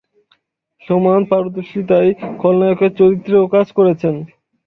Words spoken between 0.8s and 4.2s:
সমান পারদর্শীতায় খলনায়কের চরিত্রেও কাজ করেছেন।